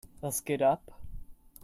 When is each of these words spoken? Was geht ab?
Was 0.19 0.43
geht 0.45 0.63
ab? 0.63 0.81